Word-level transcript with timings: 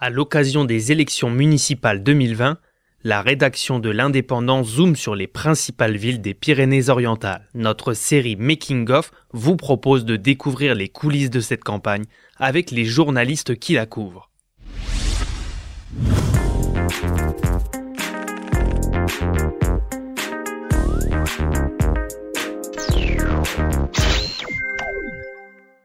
À 0.00 0.10
l'occasion 0.10 0.64
des 0.64 0.92
élections 0.92 1.28
municipales 1.28 2.04
2020, 2.04 2.58
la 3.02 3.20
rédaction 3.20 3.80
de 3.80 3.90
l'Indépendant 3.90 4.62
zoome 4.62 4.94
sur 4.94 5.16
les 5.16 5.26
principales 5.26 5.96
villes 5.96 6.20
des 6.20 6.34
Pyrénées-Orientales. 6.34 7.48
Notre 7.54 7.94
série 7.94 8.36
Making 8.36 8.88
of 8.92 9.10
vous 9.32 9.56
propose 9.56 10.04
de 10.04 10.14
découvrir 10.14 10.76
les 10.76 10.88
coulisses 10.88 11.30
de 11.30 11.40
cette 11.40 11.64
campagne 11.64 12.04
avec 12.36 12.70
les 12.70 12.84
journalistes 12.84 13.58
qui 13.58 13.72
la 13.72 13.86
couvrent. 13.86 14.30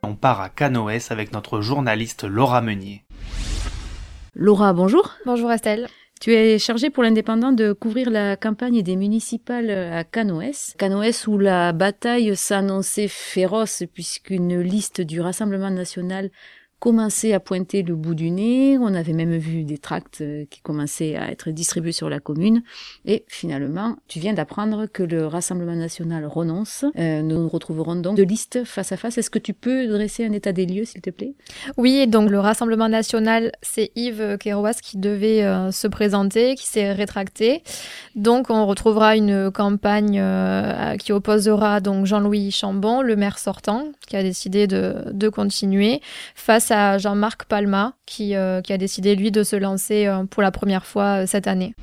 On 0.04 0.14
part 0.14 0.40
à 0.40 0.50
Canoës 0.50 1.10
avec 1.10 1.34
notre 1.34 1.62
journaliste 1.62 2.26
Laura 2.26 2.62
Meunier. 2.62 3.04
Laura, 4.36 4.74
bonjour. 4.74 5.14
Bonjour 5.28 5.52
Estelle. 5.52 5.88
Tu 6.20 6.34
es 6.34 6.58
chargée 6.58 6.90
pour 6.90 7.04
l'Indépendant 7.04 7.52
de 7.52 7.72
couvrir 7.72 8.10
la 8.10 8.36
campagne 8.36 8.82
des 8.82 8.96
municipales 8.96 9.70
à 9.70 10.04
Canoës. 10.04 10.74
Canoës 10.80 11.28
où 11.28 11.38
la 11.38 11.72
bataille 11.72 12.36
s'annonçait 12.36 13.08
féroce 13.08 13.84
puisqu'une 13.94 14.60
liste 14.60 15.02
du 15.02 15.22
Rassemblement 15.22 15.70
national 15.70 16.32
commençait 16.84 17.32
à 17.32 17.40
pointer 17.40 17.82
le 17.82 17.96
bout 17.96 18.14
du 18.14 18.30
nez. 18.30 18.78
On 18.78 18.94
avait 18.94 19.14
même 19.14 19.38
vu 19.38 19.64
des 19.64 19.78
tracts 19.78 20.20
euh, 20.20 20.44
qui 20.50 20.60
commençaient 20.60 21.16
à 21.16 21.32
être 21.32 21.50
distribués 21.50 21.94
sur 21.94 22.10
la 22.10 22.20
commune. 22.20 22.62
Et 23.06 23.24
finalement, 23.30 23.96
tu 24.10 24.20
viens 24.20 24.34
d'apprendre 24.34 24.88
que 24.88 25.02
le 25.02 25.26
Rassemblement 25.26 25.78
national 25.78 26.26
renonce. 26.26 26.84
Euh, 27.00 27.22
nous 27.22 27.38
nous 27.38 27.48
retrouverons 27.48 27.96
donc 27.96 28.18
de 28.18 28.24
liste 28.24 28.66
face 28.66 28.92
à 28.92 28.98
face. 28.98 29.18
Est-ce 29.18 29.30
que 29.30 29.40
tu 29.40 29.54
peux 29.54 29.88
dresser 29.88 30.26
un 30.26 30.34
état 30.34 30.52
des 30.52 30.66
lieux, 30.66 30.84
s'il 30.84 31.00
te 31.00 31.10
plaît? 31.10 31.36
Oui, 31.78 32.06
donc 32.06 32.30
le 32.30 32.42
Rassemblement 32.42 32.90
national, 32.90 33.54
c'est 33.62 33.92
Yves 33.96 34.38
Kéroas 34.38 34.82
qui 34.84 34.98
devait 34.98 35.46
euh, 35.46 35.72
se 35.72 35.88
présenter, 35.88 36.56
qui 36.56 36.68
s'est 36.68 36.92
rétracté. 36.92 37.64
Donc 38.16 38.50
on 38.50 38.66
retrouvera 38.66 39.16
une 39.16 39.52
campagne 39.52 40.22
qui 41.00 41.14
opposera 41.14 41.80
donc 41.80 42.08
Jean-Louis 42.08 42.52
Chambon, 42.52 43.02
le 43.02 43.16
maire 43.16 43.40
sortant, 43.40 43.86
qui 44.06 44.18
a 44.18 44.24
décidé 44.24 44.68
de, 44.68 44.96
de 45.14 45.30
continuer, 45.30 46.02
face 46.36 46.72
à 46.72 46.73
Jean-Marc 46.98 47.46
Palma, 47.46 47.94
qui, 48.06 48.36
euh, 48.36 48.62
qui, 48.62 48.74
a 48.74 48.78
décidé, 48.78 49.16
lui, 49.16 49.32
de 49.32 49.44
se 49.44 49.56
lancer 49.56 50.08
euh, 50.08 50.24
pour 50.26 50.42
la 50.42 50.52
première 50.52 50.86
fois 50.86 51.24
euh, 51.24 51.26
cette 51.28 51.48
année. 51.48 51.76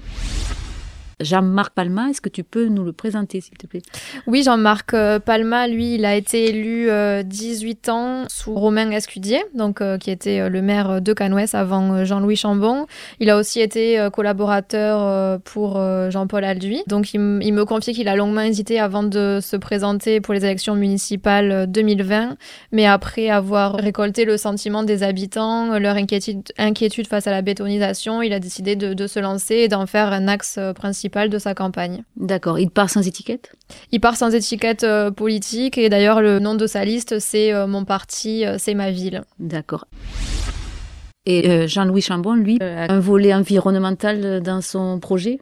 Jean-Marc 1.21 1.75
Palma, 1.75 2.09
est-ce 2.11 2.21
que 2.21 2.29
tu 2.29 2.45
peux 2.45 2.67
nous 2.67 2.85
le 2.85 2.93
présenter, 2.93 3.41
s'il 3.41 3.57
te 3.57 3.67
plaît? 3.67 3.83
Oui, 4.27 4.43
Jean-Marc 4.43 4.95
Palma, 5.25 5.69
lui, 5.69 5.95
il 5.95 6.05
a 6.05 6.17
été 6.17 6.47
élu 6.47 6.89
18 7.25 7.89
ans 7.89 8.25
sous 8.29 8.55
Romain 8.55 8.91
Escudier, 8.91 9.43
donc, 9.55 9.83
qui 9.99 10.11
était 10.11 10.49
le 10.49 10.63
maire 10.63 11.01
de 11.01 11.13
Canoës 11.13 11.55
avant 11.55 12.05
Jean-Louis 12.05 12.37
Chambon. 12.37 12.87
Il 13.19 13.31
a 13.31 13.37
aussi 13.37 13.61
été 13.61 14.09
collaborateur 14.13 15.41
pour 15.41 15.81
Jean-Paul 16.11 16.45
Alduy. 16.45 16.83
Donc, 16.87 17.13
il, 17.15 17.21
me 17.21 17.65
confie 17.65 17.93
qu'il 17.93 18.09
a 18.09 18.17
longuement 18.17 18.43
hésité 18.43 18.79
avant 18.79 19.03
de 19.03 19.39
se 19.43 19.57
présenter 19.57 20.21
pour 20.21 20.35
les 20.35 20.45
élections 20.45 20.75
municipales 20.75 21.67
2020, 21.69 22.37
mais 22.73 22.87
après 22.87 23.29
avoir 23.29 23.75
récolté 23.75 24.25
le 24.25 24.37
sentiment 24.37 24.83
des 24.83 25.03
habitants, 25.03 25.79
leur 25.79 25.97
inquiétude, 25.97 26.43
inquiétude 26.59 27.07
face 27.07 27.27
à 27.27 27.31
la 27.31 27.43
bétonisation, 27.43 28.23
il 28.23 28.33
a 28.33 28.41
décidé 28.41 28.77
de, 28.77 28.95
de 28.95 29.07
se 29.07 29.19
lancer 29.21 29.57
et 29.57 29.69
d'en 29.69 29.87
faire 29.87 30.13
un 30.13 30.29
axe 30.29 30.59
principal 30.75 31.10
de 31.11 31.39
sa 31.39 31.55
campagne. 31.55 32.05
D'accord. 32.17 32.59
Il 32.59 32.71
part 32.71 32.91
sans 32.91 33.07
étiquette? 33.07 33.53
Il 33.93 34.01
part 34.01 34.17
sans 34.17 34.35
étiquette 34.35 34.85
euh, 34.85 35.11
politique 35.11 35.79
et 35.79 35.89
d'ailleurs 35.89 36.21
le 36.21 36.39
nom 36.39 36.55
de 36.55 36.67
sa 36.67 36.85
liste 36.85 37.19
c'est 37.19 37.53
euh, 37.53 37.67
Mon 37.67 37.85
parti, 37.85 38.47
euh, 38.47 38.57
c'est 38.59 38.75
ma 38.75 38.91
ville. 38.91 39.23
D'accord. 39.39 39.87
Et 41.27 41.51
euh, 41.51 41.67
Jean-Louis 41.67 42.01
Chambon, 42.01 42.35
lui, 42.35 42.59
euh, 42.63 42.87
a 42.87 42.93
un 42.93 42.99
volet 42.99 43.35
environnemental 43.35 44.41
dans 44.41 44.63
son 44.63 44.99
projet 44.99 45.39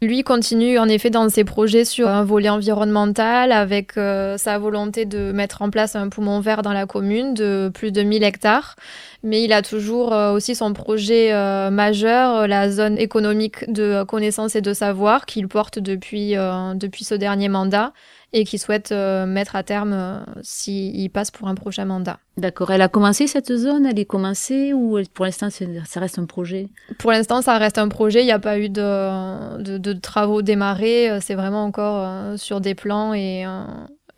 Lui 0.00 0.24
continue 0.24 0.78
en 0.78 0.88
effet 0.88 1.10
dans 1.10 1.28
ses 1.28 1.44
projets 1.44 1.84
sur 1.84 2.08
un 2.08 2.24
volet 2.24 2.48
environnemental 2.48 3.52
avec 3.52 3.98
euh, 3.98 4.38
sa 4.38 4.58
volonté 4.58 5.04
de 5.04 5.30
mettre 5.32 5.60
en 5.60 5.68
place 5.68 5.96
un 5.96 6.08
poumon 6.08 6.40
vert 6.40 6.62
dans 6.62 6.72
la 6.72 6.86
commune 6.86 7.34
de 7.34 7.70
plus 7.74 7.92
de 7.92 8.02
1000 8.02 8.22
hectares. 8.22 8.76
Mais 9.22 9.42
il 9.42 9.52
a 9.52 9.62
toujours 9.62 10.12
euh, 10.12 10.32
aussi 10.32 10.54
son 10.54 10.72
projet 10.72 11.32
euh, 11.32 11.70
majeur, 11.70 12.46
la 12.46 12.70
zone 12.70 12.96
économique 12.98 13.70
de 13.70 14.04
connaissance 14.04 14.54
et 14.54 14.60
de 14.60 14.72
savoir 14.72 15.26
qu'il 15.26 15.48
porte 15.48 15.78
depuis, 15.78 16.36
euh, 16.36 16.74
depuis 16.74 17.04
ce 17.04 17.14
dernier 17.14 17.48
mandat 17.48 17.92
et 18.32 18.44
qu'il 18.44 18.58
souhaite 18.58 18.92
mettre 18.92 19.56
à 19.56 19.62
terme 19.62 20.22
s'il 20.42 21.10
passe 21.10 21.30
pour 21.30 21.48
un 21.48 21.54
prochain 21.54 21.86
mandat. 21.86 22.18
D'accord. 22.38 22.70
Elle 22.70 22.82
a 22.82 22.88
commencé 22.88 23.26
cette 23.26 23.54
zone? 23.54 23.84
Elle 23.84 23.98
est 23.98 24.04
commencée 24.04 24.72
ou 24.72 24.98
pour 25.12 25.24
l'instant 25.24 25.48
ça 25.50 26.00
reste 26.00 26.18
un 26.20 26.24
projet? 26.24 26.68
Pour 26.98 27.10
l'instant 27.10 27.42
ça 27.42 27.58
reste 27.58 27.78
un 27.78 27.88
projet. 27.88 28.22
Il 28.22 28.26
n'y 28.26 28.32
a 28.32 28.38
pas 28.38 28.58
eu 28.60 28.68
de, 28.68 29.92
travaux 29.94 30.40
démarrés. 30.40 31.18
C'est 31.20 31.34
vraiment 31.34 31.64
encore 31.64 32.38
sur 32.38 32.60
des 32.60 32.76
plans 32.76 33.12
et, 33.12 33.44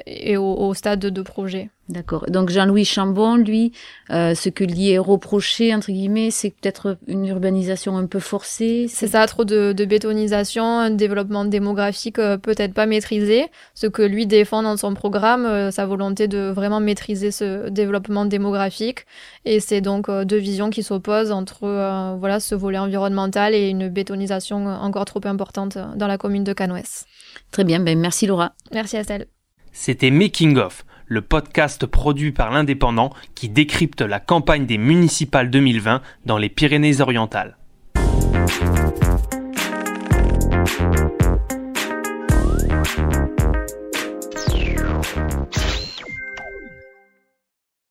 et 0.07 0.37
au, 0.37 0.55
au, 0.55 0.75
stade 0.75 1.01
de 1.01 1.23
projet. 1.23 1.71
D'accord. 1.91 2.25
Donc 2.29 2.51
Jean-Louis 2.51 2.85
Chambon, 2.85 3.37
lui, 3.37 3.73
euh, 4.11 4.35
ce 4.35 4.49
que 4.49 4.65
lui 4.65 4.91
est 4.91 4.99
reproché, 4.99 5.75
entre 5.75 5.91
guillemets, 5.91 6.31
c'est 6.31 6.51
peut-être 6.51 6.99
une 7.09 7.27
urbanisation 7.27 7.97
un 7.97 8.07
peu 8.07 8.21
forcée. 8.21 8.87
C'est 8.89 9.09
ça, 9.09 9.27
trop 9.27 9.45
de, 9.45 9.73
de, 9.73 9.85
bétonisation, 9.85 10.65
un 10.65 10.91
développement 10.91 11.45
démographique 11.45 12.19
euh, 12.19 12.37
peut-être 12.39 12.75
pas 12.75 12.87
maîtrisé. 12.87 13.47
Ce 13.75 13.87
que 13.87 14.03
lui 14.03 14.27
défend 14.27 14.63
dans 14.63 14.77
son 14.77 14.95
programme, 14.95 15.47
euh, 15.47 15.71
sa 15.71 15.87
volonté 15.87 16.29
de 16.29 16.51
vraiment 16.51 16.81
maîtriser 16.81 17.31
ce 17.31 17.69
développement 17.69 18.25
démographique. 18.25 19.07
Et 19.45 19.61
c'est 19.61 19.81
donc 19.81 20.09
euh, 20.09 20.25
deux 20.25 20.37
visions 20.37 20.71
qui 20.71 20.83
s'opposent 20.83 21.33
entre 21.33 21.65
euh, 21.65 22.17
voilà 22.19 22.41
ce 22.41 22.55
volet 22.55 22.79
environnemental 22.79 23.55
et 23.55 23.69
une 23.69 23.89
bétonisation 23.89 24.67
encore 24.67 25.05
trop 25.05 25.21
importante 25.25 25.77
dans 25.97 26.07
la 26.07 26.19
commune 26.19 26.45
de 26.45 26.53
Canoës. 26.53 27.07
Très 27.51 27.65
bien, 27.65 27.81
ben 27.81 27.99
merci 27.99 28.27
Laura. 28.27 28.53
Merci 28.73 28.97
Estelle. 28.97 29.27
C'était 29.73 30.11
Making 30.11 30.57
of, 30.57 30.85
le 31.11 31.23
podcast 31.23 31.87
produit 31.87 32.31
par 32.31 32.53
l'Indépendant 32.53 33.11
qui 33.35 33.49
décrypte 33.49 34.01
la 34.01 34.21
campagne 34.21 34.65
des 34.65 34.79
municipales 34.79 35.51
2020 35.51 36.03
dans 36.25 36.39
les 36.39 36.49
Pyrénées-Orientales. 36.49 37.57